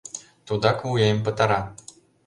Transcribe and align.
Тудак 0.45 0.79
вуем 0.87 1.17
пытара!.. 1.25 1.61